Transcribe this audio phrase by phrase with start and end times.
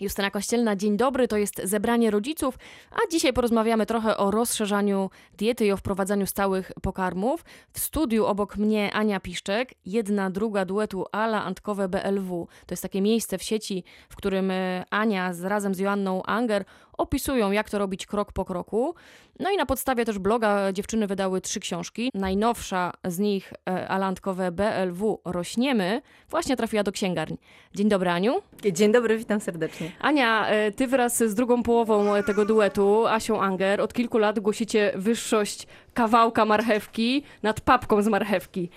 [0.00, 2.58] Justyna Kościelna, dzień dobry, to jest zebranie rodziców,
[2.90, 7.44] a dzisiaj porozmawiamy trochę o rozszerzaniu diety i o wprowadzaniu stałych pokarmów.
[7.72, 12.48] W studiu obok mnie Ania Piszczek, jedna druga duetu Ala Antkowe BLW.
[12.66, 16.64] To jest takie miejsce w sieci, w którym e, Ania z, razem z Joanną Anger
[17.00, 18.94] opisują, jak to robić krok po kroku.
[19.40, 22.10] No i na podstawie też bloga dziewczyny wydały trzy książki.
[22.14, 27.38] Najnowsza z nich, e, Alantkowe BLW Rośniemy, właśnie trafiła do księgarni.
[27.74, 28.34] Dzień dobry, Aniu.
[28.72, 29.92] Dzień dobry, witam serdecznie.
[30.00, 34.40] Ania, e, ty wraz z drugą połową e, tego duetu, Asią Anger, od kilku lat
[34.40, 38.70] głosicie wyższość kawałka marchewki nad papką z marchewki.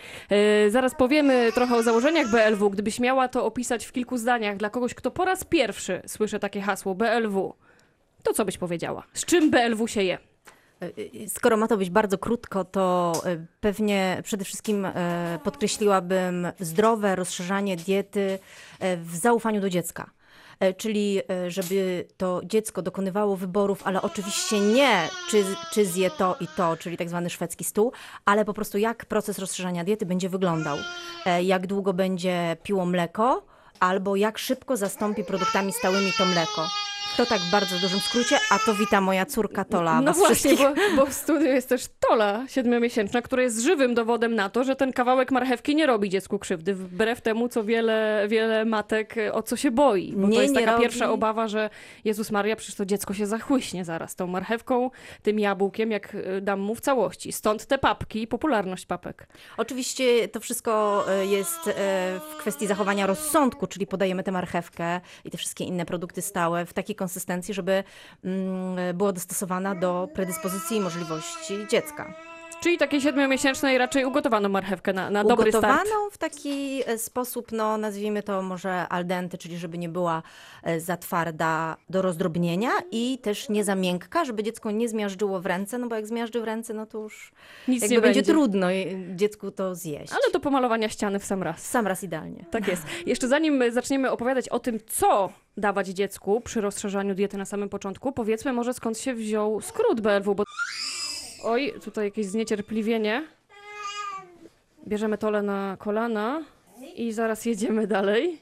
[0.70, 2.70] Zaraz powiemy trochę o założeniach BLW.
[2.70, 6.62] Gdybyś miała to opisać w kilku zdaniach dla kogoś, kto po raz pierwszy słyszy takie
[6.62, 7.54] hasło BLW,
[8.24, 9.04] to co byś powiedziała?
[9.14, 10.18] Z czym BLW się je?
[11.28, 17.78] Skoro ma to być bardzo krótko, to e, pewnie przede wszystkim e, podkreśliłabym zdrowe rozszerzanie
[17.78, 18.40] diety
[18.80, 20.10] e, w zaufaniu do dziecka.
[20.60, 26.36] E, Czyli, e, żeby to dziecko dokonywało wyborów, ale oczywiście nie, czy, czy zje to
[26.40, 27.92] i to, czyli tak zwany szwedzki stół,
[28.26, 30.78] ale po prostu jak proces rozszerzania diety będzie wyglądał.
[31.26, 33.46] E, Jak długo będzie piło mleko,
[33.80, 36.66] albo jak szybko zastąpi produktami stałymi to mleko.
[37.18, 40.02] To tak w bardzo dużym skrócie, a to wita moja córka Tola.
[40.02, 44.50] No właśnie, bo, bo w studiu jest też Tola siedmiomiesięczna, która jest żywym dowodem na
[44.50, 49.18] to, że ten kawałek marchewki nie robi dziecku krzywdy, wbrew temu, co wiele, wiele matek
[49.18, 50.14] e, o co się boi.
[50.18, 50.84] Bo Nie, to jest nie taka robi.
[50.84, 51.70] pierwsza obawa, że
[52.06, 54.92] Jezus Maria, przecież to dziecko się zachłyśnie zaraz tą marchewką,
[55.22, 57.32] tym jabłkiem, jak e, dam mu w całości.
[57.32, 59.28] Stąd te papki i popularność papek.
[59.58, 61.60] Oczywiście to wszystko e, jest
[62.34, 66.74] w kwestii zachowania rozsądku, czyli podajemy tę marchewkę i te wszystkie inne produkty stałe w
[66.74, 67.84] takiej konsystencji, żeby
[68.24, 72.33] mm, była dostosowana do predyspozycji i możliwości dziecka.
[72.64, 75.66] Czyli takiej siedmiomiesięcznej raczej ugotowaną marchewkę na, na dobry start.
[75.66, 80.24] Ugotowaną w taki e, sposób, no nazwijmy to może al dente, czyli żeby nie była
[80.64, 85.46] e, za twarda do rozdrobnienia i też nie za miękka, żeby dziecko nie zmiażdżyło w
[85.46, 87.32] ręce, no bo jak zmiażdży w ręce, no to już
[87.68, 88.24] Nic nie będzie będzie.
[88.24, 88.68] trudno
[89.16, 90.12] dziecku to zjeść.
[90.12, 91.70] Ale do pomalowania ściany w sam raz.
[91.70, 92.46] Sam raz idealnie.
[92.52, 92.84] Tak jest.
[93.06, 98.12] Jeszcze zanim zaczniemy opowiadać o tym, co dawać dziecku przy rozszerzaniu diety na samym początku,
[98.12, 100.44] powiedzmy może skąd się wziął skrót BLW, bo...
[101.44, 103.28] Oj, tutaj jakieś zniecierpliwienie.
[104.88, 106.44] Bierzemy tole na kolana
[106.96, 108.42] i zaraz jedziemy dalej.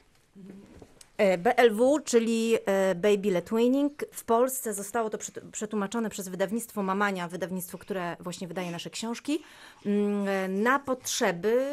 [1.18, 4.04] E, BLW, czyli e, Baby Weaning.
[4.12, 9.42] W Polsce zostało to przetł- przetłumaczone przez wydawnictwo Mamania, wydawnictwo, które właśnie wydaje nasze książki,
[9.86, 11.66] mm, e, na potrzeby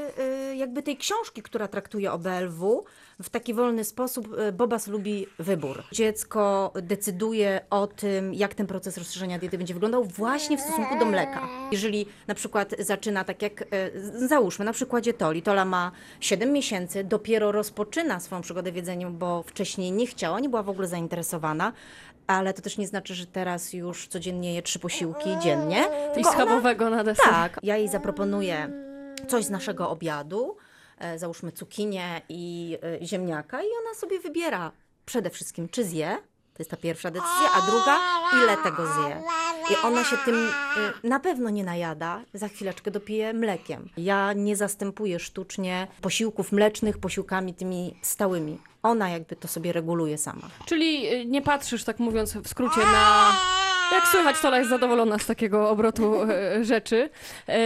[0.55, 2.85] jakby tej książki, która traktuje o BLW
[3.23, 4.27] w taki wolny sposób.
[4.37, 5.83] e, Bobas lubi wybór.
[5.91, 11.05] Dziecko decyduje o tym, jak ten proces rozszerzenia diety będzie wyglądał właśnie w stosunku do
[11.05, 11.47] mleka.
[11.71, 13.65] Jeżeli na przykład zaczyna tak jak, e,
[14.27, 19.43] załóżmy na przykładzie Toli, Tola ma 7 miesięcy, dopiero rozpoczyna swoją przygodę w jedzeniu, bo
[19.43, 21.73] wcześniej nie chciała, nie była w ogóle zainteresowana,
[22.27, 25.83] ale to też nie znaczy, że teraz już codziennie je trzy posiłki dziennie.
[26.11, 27.25] I Tylko ona- schabowego na deser.
[27.29, 28.69] tak, ja jej zaproponuję
[29.27, 30.57] coś z naszego obiadu,
[31.17, 34.71] załóżmy cukinię i e, ziemniaka i ona sobie wybiera
[35.05, 36.17] przede wszystkim, czy zje,
[36.53, 37.99] to jest ta pierwsza decyzja, a druga,
[38.43, 39.23] ile tego zje.
[39.71, 40.35] I ona się tym
[41.03, 43.89] e, na pewno nie najada, za chwileczkę dopije mlekiem.
[43.97, 48.59] Ja nie zastępuję sztucznie posiłków mlecznych posiłkami tymi stałymi.
[48.83, 50.49] Ona jakby to sobie reguluje sama.
[50.65, 53.31] Czyli y, nie patrzysz, tak mówiąc w skrócie, na...
[53.91, 57.09] Jak słychać, Tola jest zadowolona z takiego obrotu e, rzeczy.
[57.47, 57.59] E,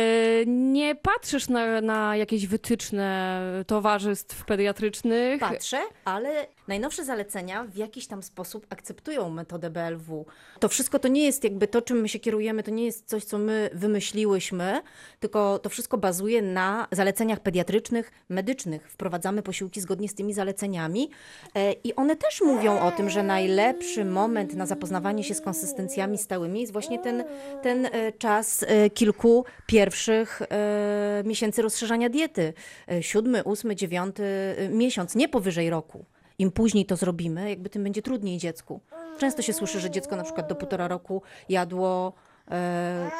[0.45, 5.39] Nie patrzysz na, na jakieś wytyczne towarzystw pediatrycznych.
[5.39, 10.25] Patrzę, ale najnowsze zalecenia w jakiś tam sposób akceptują metodę BLW.
[10.59, 13.23] To wszystko to nie jest jakby to, czym my się kierujemy, to nie jest coś,
[13.23, 14.81] co my wymyśliłyśmy,
[15.19, 18.91] tylko to wszystko bazuje na zaleceniach pediatrycznych, medycznych.
[18.91, 21.09] Wprowadzamy posiłki zgodnie z tymi zaleceniami
[21.56, 26.12] e, i one też mówią o tym, że najlepszy moment na zapoznawanie się z konsystencjami
[26.18, 27.24] stałymi jest właśnie ten,
[27.62, 32.53] ten e, czas e, kilku pierwszych e, miesięcy rozszerzania diety.
[33.01, 34.24] Siódmy, ósmy, dziewiąty
[34.69, 36.06] miesiąc, nie powyżej roku.
[36.40, 38.81] Im później to zrobimy, jakby tym będzie trudniej dziecku.
[39.18, 42.13] Często się słyszy, że dziecko na przykład do półtora roku jadło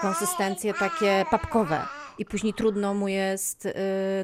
[0.02, 1.82] konsystencje takie papkowe
[2.18, 3.74] i później trudno mu jest e,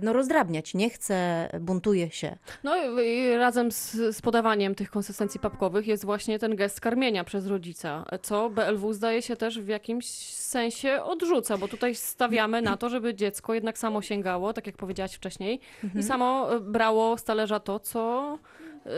[0.04, 0.74] no, rozdrabniać.
[0.74, 2.38] Nie chce, buntuje się.
[2.64, 7.48] No i razem z, z podawaniem tych konsystencji papkowych jest właśnie ten gest karmienia przez
[7.48, 12.90] rodzica, co BLW zdaje się też w jakimś sensie odrzuca, bo tutaj stawiamy na to,
[12.90, 15.60] żeby dziecko jednak samo sięgało, tak jak powiedziałaś wcześniej,
[15.96, 18.38] i samo e, brało z talerza to, co,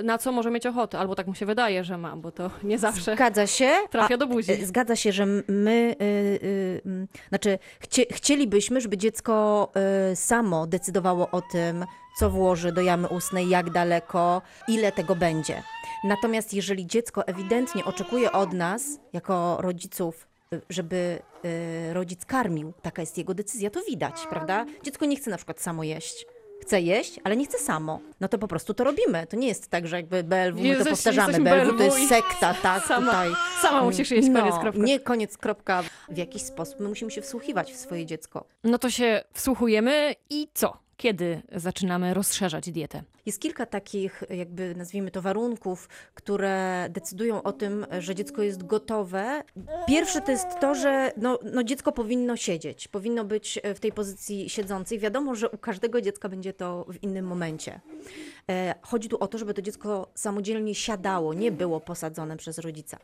[0.04, 2.80] na co może mieć ochotę, albo tak mu się wydaje, że ma, bo to nie
[2.80, 3.70] zawsze Zgadza się.
[3.90, 4.52] trafia do buzi.
[4.52, 9.72] E, Zgadza się, że my, y, y, mm, znaczy chcie, chcielibyśmy, żeby dziecko
[10.12, 11.86] y, samo decydowało o tym,
[12.20, 15.64] co włoży do jamy ustnej, jak daleko, ile tego będzie.
[16.04, 18.84] Natomiast jeżeli dziecko ewidentnie oczekuje od nas,
[19.14, 21.20] jako rodziców, y, żeby
[21.90, 24.66] y, rodzic karmił, taka jest jego decyzja, to widać, prawda?
[24.84, 26.26] Dziecko nie chce na przykład samo jeść.
[26.62, 28.00] Chce jeść, ale nie chce samo.
[28.20, 29.28] No to po prostu to robimy.
[29.28, 31.40] To nie jest tak, że jakby BLW, my to powtarzamy.
[31.40, 33.30] BLW to jest sekta, tak, sama- tutaj.
[33.62, 34.82] Sama musisz jeść, koniec, No, kropka.
[34.82, 35.84] Nie koniec, kropka.
[36.10, 38.46] W jakiś sposób my musimy się wsłuchiwać w swoje dziecko.
[38.64, 40.78] No to się wsłuchujemy i co?
[40.98, 43.04] Kiedy zaczynamy rozszerzać dietę?
[43.26, 49.44] Jest kilka takich, jakby nazwijmy to, warunków, które decydują o tym, że dziecko jest gotowe.
[49.88, 54.50] Pierwsze to jest to, że no, no dziecko powinno siedzieć, powinno być w tej pozycji
[54.50, 55.00] siedzącej.
[55.00, 57.80] Wiadomo, że u każdego dziecka będzie to w innym momencie.
[58.50, 62.98] E, Chodzi tu o to, żeby to dziecko samodzielnie siadało, nie było posadzone przez rodzica.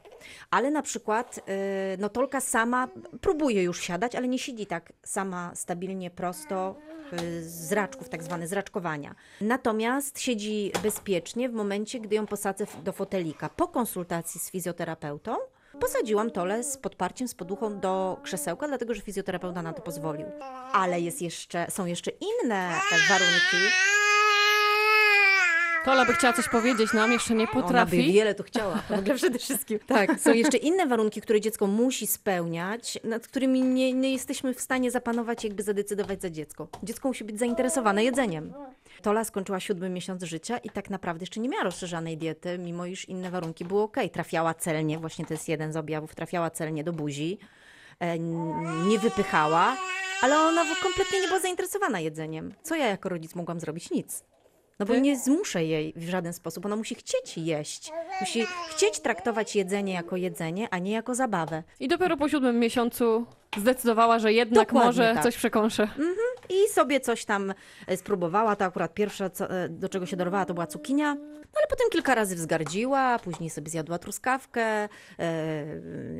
[0.51, 2.87] Ale na przykład e, no, Tolka sama
[3.21, 6.75] próbuje już siadać, ale nie siedzi tak sama stabilnie, prosto
[7.11, 9.15] e, z raczków, tak zwane zraczkowania.
[9.41, 13.49] Natomiast siedzi bezpiecznie w momencie, gdy ją posadzę do fotelika.
[13.49, 15.35] Po konsultacji z fizjoterapeutą
[15.79, 20.25] posadziłam Tolę z podparciem, z poduchą do krzesełka, dlatego że fizjoterapeuta na to pozwolił.
[20.73, 22.71] Ale jest jeszcze, są jeszcze inne
[23.09, 23.57] warunki.
[25.85, 28.13] Tola by chciała coś powiedzieć nam, jeszcze nie Ona by potrafi.
[28.13, 29.79] wiele to chciała, w ogóle przede wszystkim.
[29.87, 34.61] Tak, są jeszcze inne warunki, które dziecko musi spełniać, nad którymi nie, nie jesteśmy w
[34.61, 36.67] stanie zapanować, jakby zadecydować za dziecko.
[36.83, 38.53] Dziecko musi być zainteresowane jedzeniem.
[39.01, 43.09] Tola skończyła siódmy miesiąc życia i tak naprawdę jeszcze nie miała rozszerzanej diety, mimo iż
[43.09, 43.97] inne warunki były ok.
[44.11, 47.37] Trafiała celnie, właśnie to jest jeden z objawów, trafiała celnie do buzi,
[47.99, 48.19] e,
[48.87, 49.77] nie wypychała,
[50.21, 52.53] ale ona kompletnie nie była zainteresowana jedzeniem.
[52.63, 53.91] Co ja jako rodzic mogłam zrobić?
[53.91, 54.23] Nic.
[54.79, 55.01] No bo Ty?
[55.01, 56.65] nie zmuszę jej w żaden sposób.
[56.65, 57.91] Ona musi chcieć jeść.
[58.21, 61.63] Musi chcieć traktować jedzenie jako jedzenie, a nie jako zabawę.
[61.79, 63.25] I dopiero po siódmym miesiącu
[63.57, 65.23] zdecydowała, że jednak Dokładnie może tak.
[65.23, 65.87] coś przekąszę.
[66.49, 67.53] I sobie coś tam
[67.87, 68.55] e, spróbowała.
[68.55, 71.15] To akurat pierwsze, e, do czego się dorwała, to była cukinia.
[71.15, 74.89] No ale potem kilka razy wzgardziła, później sobie zjadła truskawkę, e,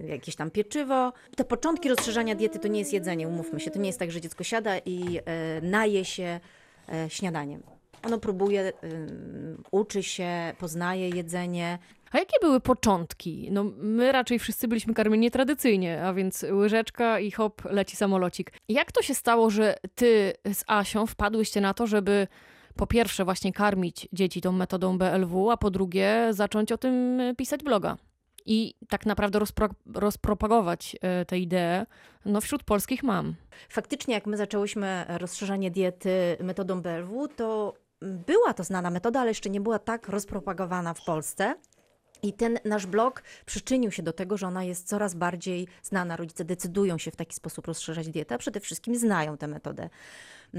[0.07, 1.13] jakieś tam pieczywo.
[1.35, 3.71] Te początki rozszerzania diety to nie jest jedzenie, umówmy się.
[3.71, 5.19] To nie jest tak, że dziecko siada i
[5.61, 6.39] naje się
[7.07, 7.63] śniadaniem.
[8.03, 8.73] Ono próbuje,
[9.71, 11.79] uczy się, poznaje jedzenie.
[12.11, 13.49] A jakie były początki?
[13.51, 18.51] No, my raczej wszyscy byliśmy karmieni tradycyjnie, a więc łyżeczka i hop, leci samolocik.
[18.69, 22.27] Jak to się stało, że ty z Asią wpadłyście na to, żeby
[22.75, 27.35] po pierwsze właśnie karmić dzieci tą metodą BLW, a po drugie zacząć o tym e,
[27.35, 27.97] pisać bloga?
[28.45, 31.85] I tak naprawdę rozpro rozpropagować e, tę ideę
[32.25, 33.35] no, wśród polskich mam.
[33.69, 39.49] Faktycznie, jak my zaczęłyśmy rozszerzanie diety metodą BLW, to była to znana metoda, ale jeszcze
[39.49, 41.55] nie była tak rozpropagowana w Polsce.
[42.23, 46.15] I ten nasz blog przyczynił się do tego, że ona jest coraz bardziej znana.
[46.15, 49.89] Rodzice decydują się w taki sposób rozszerzać dietę, a przede wszystkim znają tę metodę.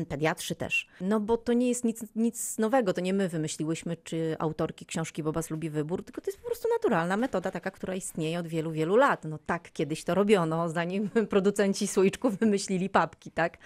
[0.08, 0.88] Pediatrzy też.
[1.00, 5.22] No bo to nie jest nic, nic nowego, to nie my wymyśliłyśmy, czy autorki książki
[5.22, 8.72] Bobas lubi wybór, tylko to jest po prostu naturalna metoda, taka, która istnieje od wielu,
[8.72, 9.24] wielu lat.
[9.24, 13.58] No tak kiedyś to robiono, zanim producenci słoiczków wymyślili papki, tak?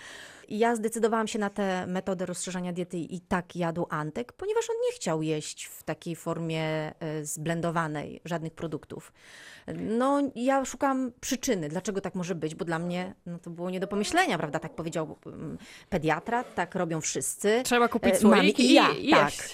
[0.48, 4.92] Ja zdecydowałam się na tę metodę rozszerzania diety i tak jadł Antek, ponieważ on nie
[4.92, 9.12] chciał jeść w takiej formie e, zblendowanej żadnych produktów.
[9.76, 13.80] No, ja szukam przyczyny, dlaczego tak może być, bo dla mnie no, to było nie
[13.80, 14.58] do pomyślenia, prawda?
[14.58, 15.58] Tak powiedział mm,
[15.88, 17.62] pediatra, tak robią wszyscy.
[17.64, 19.24] Trzeba kupić E, słoik mamy i, ja, i tak.
[19.24, 19.40] jeść.
[19.40, 19.48] Y,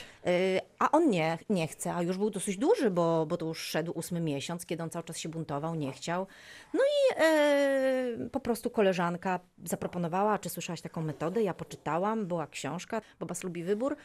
[0.78, 3.92] A on nie, nie chce, a już był dosyć duży, bo, bo to już szedł
[3.92, 6.26] ósmy miesiąc, kiedy on cały czas się buntował, nie chciał.
[6.74, 13.00] No i e, po prostu koleżanka zaproponowała, czy słyszałaś taką metodę, ja poczytałam, była książka,
[13.20, 13.96] Bobas lubi wybór.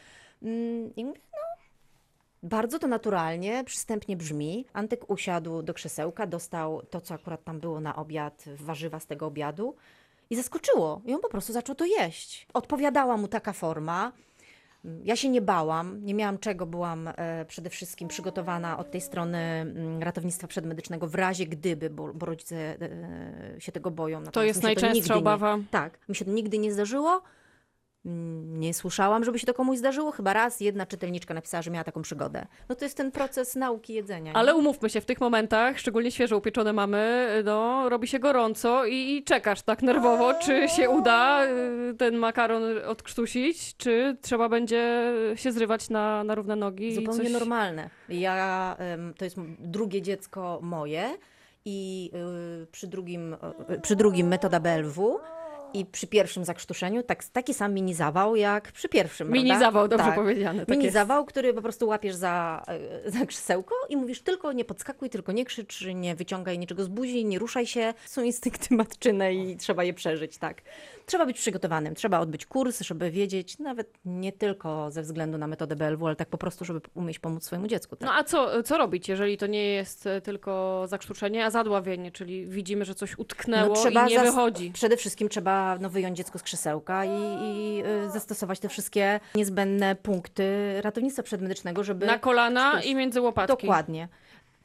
[0.43, 1.39] Mm, I mówię, no,
[2.43, 4.65] bardzo to naturalnie, przystępnie brzmi.
[4.73, 9.25] Antek usiadł do krzesełka, dostał to, co akurat tam było na obiad, warzywa z tego
[9.25, 9.75] obiadu
[10.29, 11.01] i zaskoczyło.
[11.05, 12.47] I on po prostu zaczął to jeść.
[12.53, 14.11] Odpowiadała mu taka forma.
[15.03, 19.37] Ja się nie bałam, nie miałam czego, byłam e, przede wszystkim przygotowana od tej strony
[19.37, 24.19] mm, ratownictwa przedmedycznego w razie gdyby, bo, bo rodzice e, się tego boją.
[24.19, 25.57] To Natomiast jest mi się nigdy najczęstsza nie- obawa.
[25.71, 27.21] tak, mi się to nigdy nie zdarzyło.
[28.05, 30.11] Nie słyszałam, żeby się to komuś zdarzyło.
[30.11, 32.45] Chyba raz jedna czytelniczka napisała, że miała taką przygodę.
[32.69, 34.31] No to jest ten proces nauki jedzenia.
[34.31, 34.37] nie?
[34.37, 38.95] Ale umówmy się, w tych momentach, szczególnie świeżo upieczone mamy, no, robi się gorąco i,
[38.95, 45.51] i czekasz tak nerwowo, czy się uda y, ten makaron odkrztusić, czy trzeba będzie się
[45.51, 46.87] zrywać na, na równe nogi.
[46.87, 47.31] i Zupełnie coś...
[47.31, 47.89] normalne.
[48.09, 48.77] Ja,
[49.17, 51.17] to jest drugie dziecko moje
[51.65, 52.11] i
[52.63, 53.33] y, przy, drugim,
[53.69, 55.19] y, przy drugim metoda BLW
[55.73, 59.65] i przy pierwszym zakrztuszeniu tak, taki sam mini zawał jak przy pierwszym, Mini prawda?
[59.65, 60.15] zawał, dobrze tak.
[60.15, 60.59] powiedziane.
[60.59, 60.93] Tak Mini jest.
[60.93, 62.63] zawał, który po prostu łapiesz za,
[63.07, 66.87] y, za krzesełko i mówisz tylko nie podskakuj, tylko nie krzycz, nie wyciągaj niczego z
[66.87, 67.93] buzi, nie ruszaj się.
[68.05, 70.61] Są instynkty matczyne i trzeba je przeżyć, tak.
[71.05, 75.75] Trzeba być przygotowanym, trzeba odbyć kurs, żeby wiedzieć, nawet nie tylko ze względu na metodę
[75.75, 77.95] BLW, ale tak po prostu, żeby umieć pomóc swojemu dziecku.
[77.95, 78.09] Tak?
[78.09, 82.45] No a co, co robić, jeżeli to nie jest e, tylko zakrztuszenie, a zadławienie, czyli
[82.47, 84.71] widzimy, że coś utknęło No, i nie wychodzi.
[84.71, 87.09] Przede wszystkim trzeba no, wyjąć dziecko z krzesełka i,
[87.43, 90.43] i y, zastosować te wszystkie niezbędne punkty
[90.81, 92.05] ratownictwa przedmedycznego, żeby...
[92.05, 93.67] Na kolana i między łopatki.
[93.67, 94.07] Dokładnie.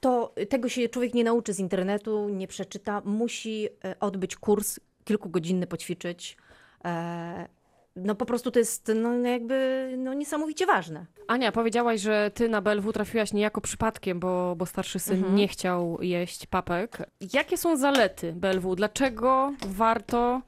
[0.01, 3.03] To tego się człowiek nie nauczy z internetu, nie przeczyta.
[3.05, 6.37] Musi y, odbyć kurs, kilkugodzinny poćwiczyć.
[6.85, 7.49] E,
[7.97, 11.07] No po prostu to jest no, jakby no, niesamowicie ważne.
[11.29, 15.35] Ania, powiedziałaś, że ty na BLW trafiłaś niejako przypadkiem, bo, bo starszy syn Mhm.
[15.37, 16.99] nie chciał jeść papek.
[17.33, 18.75] Jakie są zalety BLW?
[18.77, 20.43] Dlaczego warto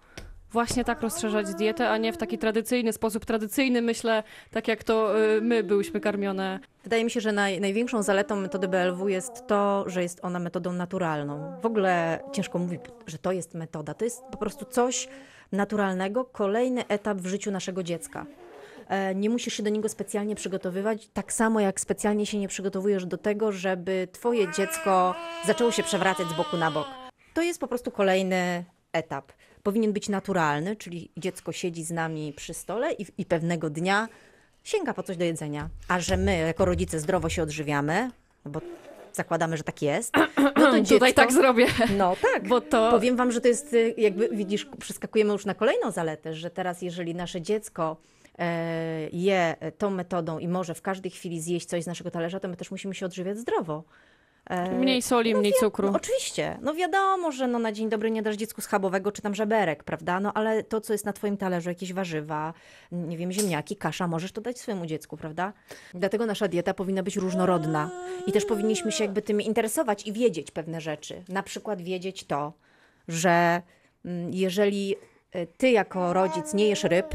[0.53, 3.25] właśnie tak rozszerzać dietę, a nie w taki tradycyjny sposób?
[3.25, 6.61] Tradycyjny, myślę, tak jak to y, my byłyśmy karmione.
[6.83, 10.73] Wydaje mi się, że naj, największą zaletą metody BLW jest to, że jest ona metodą
[10.73, 11.61] naturalną.
[11.63, 13.95] W ogóle ciężko mówić, że to jest metoda.
[13.95, 15.09] To jest po prostu coś
[15.53, 18.27] naturalnego, kolejny etap w życiu naszego dziecka.
[18.89, 23.07] E, Nie musisz się do niego specjalnie przygotowywać, tak samo jak specjalnie się nie przygotowujesz
[23.07, 25.15] do tego, żeby twoje dziecko
[25.47, 26.87] zaczęło się przewracać z boku na bok.
[27.35, 29.33] To jest po prostu kolejny etap.
[29.63, 34.09] Powinien być naturalny, czyli dziecko siedzi z nami przy stole i, i pewnego dnia
[34.65, 35.69] sięga po coś do jedzenia.
[35.89, 38.11] A że my jako rodzice zdrowo się odżywiamy,
[38.45, 38.61] no bo
[39.13, 40.15] zakładamy, że tak jest,
[40.57, 40.95] no to dziecko...
[40.95, 42.91] Tutaj tak zrobię, No tak, bo to...
[42.91, 46.83] Powiem wam, że to jest y, jakby, widzisz, przeskakujemy już na kolejną zaletę, że teraz
[46.83, 47.97] jeżeli nasze dziecko
[48.39, 52.49] e, je tą metodą i może w każdej chwili zjeść coś z naszego talerza, to
[52.49, 53.85] my też musimy się odżywiać zdrowo.
[54.51, 55.91] E, Mniej soli, mniej cukru.
[55.91, 56.59] no, oczywiście.
[56.63, 60.21] No wiadomo, że no na dzień dobry nie dasz dziecku schabowego czy tam żeberek, prawda?
[60.21, 62.55] No ale to, co jest na twoim talerzu, jakieś warzywa,
[62.93, 65.53] nie wiem, ziemniaki, kasza, możesz to dać swojemu dziecku, prawda?
[65.95, 67.91] Dlatego nasza dieta powinna być różnorodna.
[68.27, 71.23] I też powinniśmy się jakby tym interesować i wiedzieć pewne rzeczy.
[71.29, 72.53] Na przykład wiedzieć to,
[73.09, 73.63] że
[74.05, 74.97] mm, jeżeli
[75.37, 77.15] y, ty jako rodzic nie jesz ryb,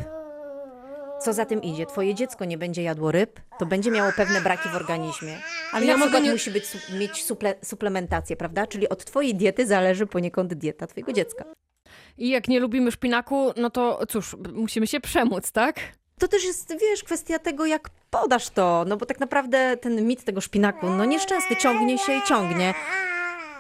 [1.26, 1.86] co za tym idzie?
[1.86, 5.38] Twoje dziecko nie będzie jadło ryb, to będzie miało pewne braki w organizmie.
[5.74, 6.64] Ale Ja na przykład nie- musi być,
[7.00, 8.68] mieć suple, suplementację, prawda?
[8.68, 11.46] Czyli od twojej diety zależy poniekąd dieta twojego dziecka.
[12.18, 15.80] I jak nie lubimy szpinaku, no to cóż, musimy się przemóc, tak?
[16.20, 20.24] To też jest, wiesz, kwestia tego, jak podasz to, no bo tak naprawdę ten mit
[20.24, 22.74] tego szpinaku, no nieszczęsny, ciągnie się i ciągnie.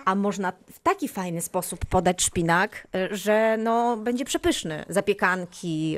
[0.05, 4.85] A można w taki fajny sposób podać szpinak, y, że no będzie przepyszny.
[4.89, 5.97] Zapiekanki,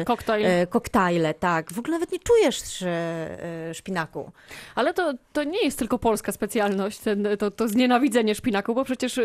[0.00, 0.46] y, Koktajl.
[0.46, 1.72] y, koktajle, tak.
[1.72, 2.62] W ogóle nawet nie czujesz
[3.72, 4.30] szpinaku.
[4.74, 9.20] Ale to, to nie jest tylko polska specjalność, ten, to, to znienawidzenie szpinaku, bo przecież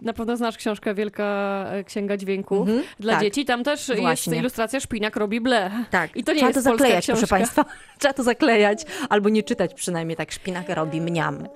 [0.00, 1.24] na pewno znasz książkę Wielka
[1.72, 3.22] e, Księga Dźwięków Mhm, dla tak.
[3.22, 3.44] dzieci.
[3.44, 4.36] Tam też jest Właśnie.
[4.38, 5.70] ilustracja szpinak robi ble.
[5.90, 7.18] Tak, I to nie trzeba jest to zaklejać, książka.
[7.26, 7.64] proszę Państwa.
[7.98, 10.32] Trzeba to zaklejać, albo nie czytać przynajmniej tak.
[10.32, 11.48] Szpinak robi mniam.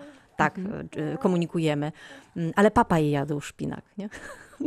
[0.44, 0.88] Tak, Mhm.
[1.14, 1.92] y, komunikujemy.
[2.37, 4.08] Mm, Ale papa je jadł szpinak, nie?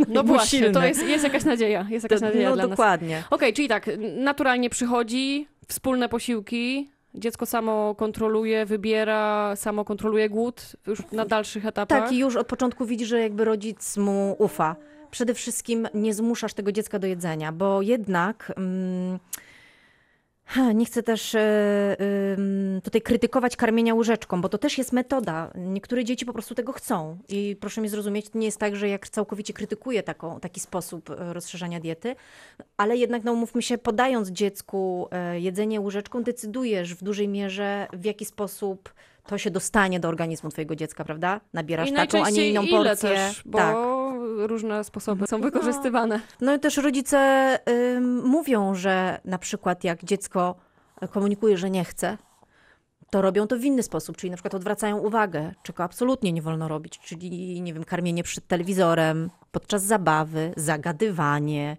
[0.07, 0.87] No był właśnie, to silny.
[0.87, 1.85] jest, jest jakaś nadzieja.
[1.89, 3.23] Jest jakaś To- nadzieja no dla dokładnie.
[3.29, 11.11] Okej, czyli tak, naturalnie przychodzi, wspólne posiłki, dziecko samo kontroluje, wybiera, samo kontroluje głód już
[11.11, 12.03] na dalszych etapach.
[12.03, 14.75] Tak, i już od początku widzi, że jakby rodzic mu ufa.
[15.11, 18.53] Przede wszystkim nie zmuszasz tego dziecka do jedzenia, bo jednak.
[18.57, 19.19] Mm,
[20.75, 21.97] nie chcę też e,
[22.83, 25.51] tutaj krytykować karmienia łyżeczką, bo to też jest metoda.
[25.55, 27.17] Niektóre dzieci po prostu tego chcą.
[27.29, 31.09] I proszę mi zrozumieć, to nie jest tak, że jak całkowicie krytykuję taką, taki sposób
[31.09, 32.15] e, rozszerzania diety,
[32.77, 38.05] ale jednak, no umówmy się, podając dziecku e, jedzenie łyżeczką, decydujesz w dużej mierze, w
[38.05, 38.93] jaki sposób
[39.27, 41.41] to się dostanie do organizmu twojego dziecka, prawda?
[41.53, 43.09] Nabierasz I taką, a nie inną porcję.
[43.09, 43.75] też, bo Tak.
[44.47, 46.19] Różne sposoby są wykorzystywane.
[46.41, 50.55] No i też rodzice ym, mówią, że na przykład jak dziecko
[51.11, 52.17] komunikuje, że nie chce,
[53.09, 56.67] to robią to w inny sposób, czyli na przykład odwracają uwagę, czego absolutnie nie wolno
[56.67, 61.77] robić, czyli nie wiem, karmienie przed telewizorem, podczas zabawy, zagadywanie.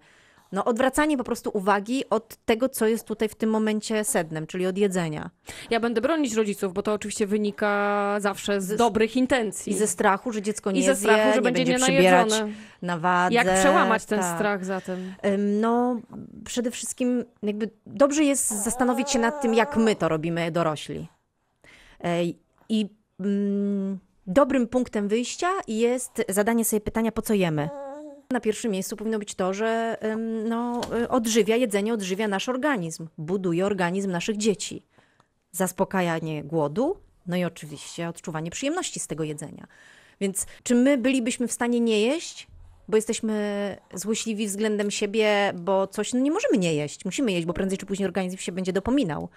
[0.51, 4.65] No odwracanie po prostu uwagi od tego, co jest tutaj w tym momencie sednem, czyli
[4.67, 5.29] od jedzenia.
[5.69, 9.73] Ja będę bronić rodziców, bo to oczywiście wynika zawsze z Ze- nie intencji.
[9.73, 12.29] I ze strachu, że dziecko nie I ze zje, strachu, że nie będzie będzie przybierać
[12.81, 13.35] na wadze.
[13.35, 14.35] Jak przełamać ten tak.
[14.37, 15.13] strach zatem?
[15.37, 16.01] No,
[16.45, 21.07] przede wszystkim jakby dobrze jest zastanowić się nad tym, jak my to robimy dorośli.
[22.69, 22.89] I
[23.19, 27.69] mm, dobrym punktem wyjścia jest zadanie sobie pytania, po co jemy.
[28.31, 29.97] Na pierwszym miejscu powinno być to, że
[30.45, 34.83] no, y, odżywia, jedzenie odżywia nasz organizm, buduje organizm naszych dzieci.
[35.51, 39.67] Zaspokajanie głodu, no i oczywiście odczuwanie przyjemności z tego jedzenia.
[40.21, 42.47] Więc czy my bylibyśmy w stanie nie jeść,
[42.87, 47.53] bo jesteśmy złośliwi względem siebie, bo coś no nie możemy nie jeść, musimy jeść, bo
[47.53, 49.29] prędzej czy później organizm się będzie dopominał.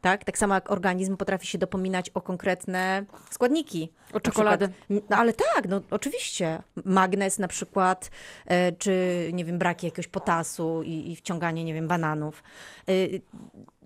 [0.00, 0.24] Tak?
[0.24, 3.92] tak samo jak organizm potrafi się dopominać o konkretne składniki.
[4.12, 4.68] O czekoladę.
[4.90, 6.62] No, ale tak, no oczywiście.
[6.84, 8.10] Magnez na przykład,
[8.46, 8.92] e, czy
[9.32, 12.42] nie wiem, braki jakiegoś potasu i, i wciąganie, nie wiem, bananów.
[12.88, 12.92] E,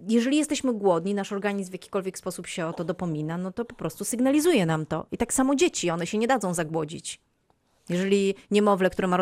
[0.09, 3.75] jeżeli jesteśmy głodni, nasz organizm w jakikolwiek sposób się o to dopomina, no to po
[3.75, 5.07] prostu sygnalizuje nam to.
[5.11, 7.21] I tak samo dzieci, one się nie dadzą zagłodzić.
[7.89, 9.17] Jeżeli niemowlę, które ma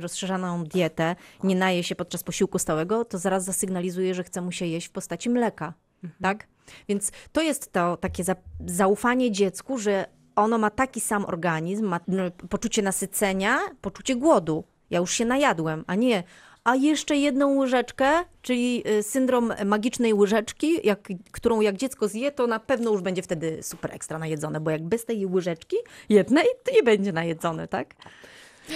[0.00, 4.66] rozszerzaną dietę, nie naje się podczas posiłku stałego, to zaraz zasygnalizuje, że chce mu się
[4.66, 5.74] jeść w postaci mleka.
[6.04, 6.22] Mhm.
[6.22, 6.46] Tak?
[6.88, 10.06] Więc to jest to takie za, zaufanie dziecku, że
[10.36, 14.64] ono ma taki sam organizm, ma no, poczucie nasycenia, poczucie głodu.
[14.90, 16.22] Ja już się najadłem, a nie,
[16.64, 18.10] a jeszcze jedną łyżeczkę,
[18.42, 23.22] czyli y, syndrom magicznej łyżeczki, jak, którą jak dziecko zje, to na pewno już będzie
[23.22, 25.76] wtedy super ekstra najedzone, bo jak bez tej łyżeczki
[26.08, 27.94] jednej, to nie będzie najedzone, tak?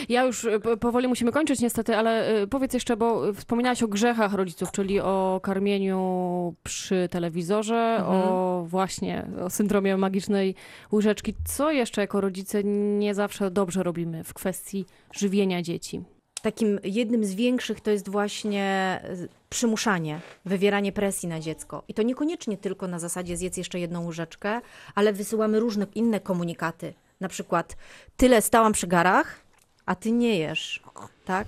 [0.08, 4.34] Ja już y, powoli musimy kończyć niestety, ale y, powiedz jeszcze, bo wspominałaś o grzechach
[4.34, 8.18] rodziców, czyli o karmieniu przy telewizorze, mhm.
[8.18, 10.54] o właśnie o syndromie magicznej
[10.92, 11.34] łyżeczki.
[11.44, 12.64] Co jeszcze jako rodzice
[12.98, 16.04] nie zawsze dobrze robimy w kwestii żywienia dzieci?
[16.46, 18.64] takim jednym z większych to jest właśnie
[19.04, 19.16] e,
[19.48, 21.82] przymuszanie, wywieranie presji na dziecko.
[21.88, 24.60] I to niekoniecznie tylko na zasadzie zjedz jeszcze jedną łyżeczkę,
[24.94, 26.94] ale wysyłamy różne inne komunikaty.
[27.20, 27.76] Na przykład
[28.16, 29.45] tyle stałam przy garach,
[29.86, 30.82] a ty nie jesz,
[31.24, 31.46] tak?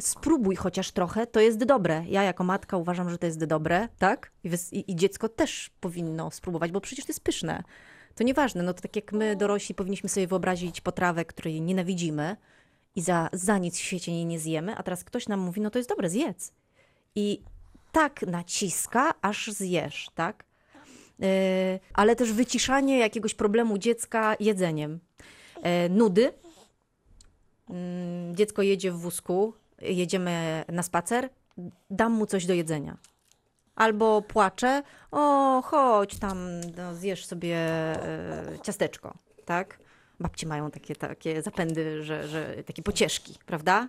[0.00, 2.04] Spróbuj chociaż trochę, to jest dobre.
[2.08, 4.32] Ja jako matka uważam, że to jest dobre, tak?
[4.44, 4.50] I,
[4.92, 7.62] i, dziecko też powinno spróbować, bo przecież to jest pyszne.
[8.14, 12.36] To nieważne, no to tak jak my dorośli powinniśmy sobie wyobrazić potrawę, której nienawidzimy,
[12.96, 15.70] i za, za nic w świecie jej nie zjemy, a teraz ktoś nam mówi, no
[15.70, 16.52] to jest dobre, zjedz.
[17.14, 17.42] I
[17.92, 20.44] tak naciska, aż zjesz, tak?
[21.18, 21.28] Yy,
[21.94, 25.00] ale też wyciszanie jakiegoś problemu dziecka jedzeniem.
[25.56, 26.32] Yy, nudy.
[27.68, 27.76] Yy,
[28.34, 31.28] dziecko jedzie w wózku, jedziemy na spacer,
[31.90, 32.96] dam mu coś do jedzenia.
[33.76, 39.14] Albo płacze, o chodź tam, no, zjesz sobie e, ciasteczko,
[39.44, 39.78] tak?
[40.22, 43.88] babcie mają takie, takie zapędy, że, że takie pocieszki, prawda?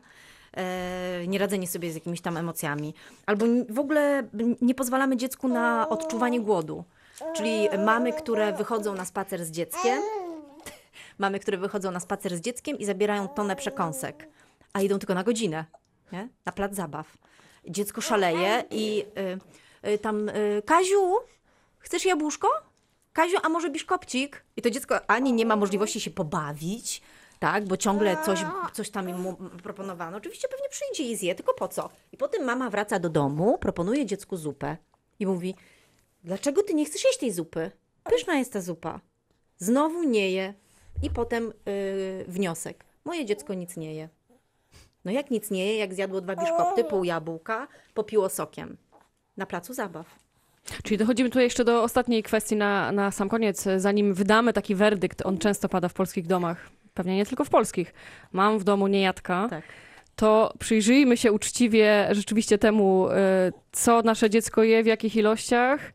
[0.57, 2.93] E, nieradzenie sobie z jakimiś tam emocjami.
[3.25, 4.23] Albo w ogóle
[4.61, 6.83] nie pozwalamy dziecku na odczuwanie głodu.
[7.35, 10.01] Czyli mamy, które wychodzą na spacer z dzieckiem,
[11.17, 14.27] mamy, które wychodzą na spacer z dzieckiem i zabierają tonę przekąsek,
[14.73, 15.65] a idą tylko na godzinę,
[16.11, 16.29] nie?
[16.45, 17.17] na plac zabaw.
[17.67, 19.05] Dziecko szaleje i
[19.83, 21.15] y, y, tam, y, Kaziu,
[21.79, 22.47] chcesz jabłuszko?
[23.13, 24.45] Kaziu, a może biszkopcik?
[24.57, 27.01] I to dziecko ani nie ma możliwości się pobawić,
[27.39, 28.39] tak, bo ciągle coś,
[28.73, 30.17] coś tam mu proponowano.
[30.17, 31.89] Oczywiście pewnie przyjdzie i zje, tylko po co?
[32.11, 34.77] I potem mama wraca do domu, proponuje dziecku zupę
[35.19, 35.55] i mówi,
[36.23, 37.71] dlaczego ty nie chcesz jeść tej zupy?
[38.03, 38.99] Pyszna jest ta zupa.
[39.57, 40.53] Znowu nie je.
[41.03, 42.85] I potem yy, wniosek.
[43.05, 44.09] Moje dziecko nic nie je.
[45.05, 48.77] No jak nic nie je, jak zjadło dwa biszkopty, pół jabłka, popiło sokiem.
[49.37, 50.05] Na placu zabaw.
[50.83, 53.65] Czyli dochodzimy tutaj jeszcze do ostatniej kwestii na, na sam koniec.
[53.77, 57.93] Zanim wydamy taki werdykt, on często pada w polskich domach, pewnie nie tylko w polskich.
[58.31, 59.47] Mam w domu niejadka.
[59.49, 59.63] Tak.
[60.15, 63.13] To przyjrzyjmy się uczciwie rzeczywiście temu, y,
[63.71, 65.93] co nasze dziecko je, w jakich ilościach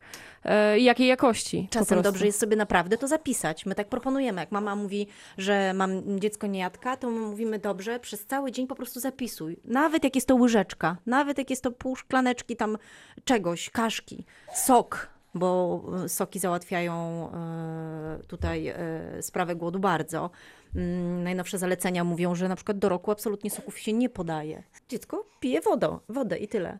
[0.77, 1.67] i jakiej jakości.
[1.71, 3.65] Czasem dobrze jest sobie naprawdę to zapisać.
[3.65, 4.41] My tak proponujemy.
[4.41, 8.75] Jak mama mówi, że mam dziecko niejadka, to my mówimy dobrze, przez cały dzień po
[8.75, 9.59] prostu zapisuj.
[9.65, 12.77] Nawet jak jest to łyżeczka, nawet jak jest to pół szklaneczki tam
[13.23, 18.73] czegoś, kaszki, sok, bo e, soki załatwiają e, tutaj
[19.21, 20.29] sprawę głodu bardzo.
[20.75, 24.63] Mm, najnowsze zalecenia mówią, że na przykład do roku absolutnie soków się nie podaje.
[24.89, 26.79] Dziecko pije wodę, wodę i tyle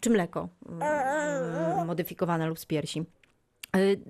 [0.00, 3.04] czy mleko mm, modyfikowane lub z piersi.
[3.76, 4.00] Y,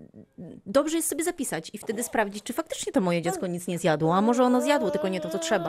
[0.67, 4.17] dobrze jest sobie zapisać i wtedy sprawdzić, czy faktycznie to moje dziecko nic nie zjadło,
[4.17, 5.69] a może ono zjadło, tylko nie to, co trzeba.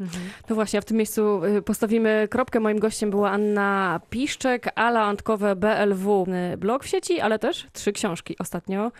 [0.00, 0.24] Mhm.
[0.48, 2.60] No właśnie, a w tym miejscu y, postawimy kropkę.
[2.60, 7.92] Moim gościem była Anna Piszczek, Ala Antkowe BLW, y, blog w sieci, ale też trzy
[7.92, 8.36] książki.
[8.38, 8.92] Ostatnio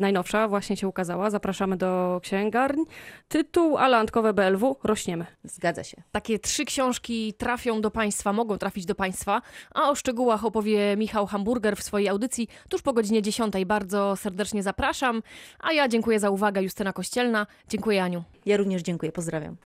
[0.00, 1.30] najnowsza właśnie się ukazała.
[1.30, 2.84] Zapraszamy do księgarni.
[3.28, 5.26] Tytuł Ala Antkowe BLW Rośniemy.
[5.44, 6.02] Zgadza się.
[6.12, 9.42] Takie trzy książki trafią do Państwa, mogą trafić do Państwa,
[9.74, 13.54] a o szczegółach opowie Michał Hamburger w swojej audycji tuż po godzinie 10.
[13.78, 15.22] Bardzo serdecznie zapraszam,
[15.60, 16.62] a ja dziękuję za uwagę.
[16.62, 17.46] Justyna Kościelna.
[17.68, 18.22] Dziękuję Aniu.
[18.46, 19.56] Ja również dziękuję, pozdrawiam.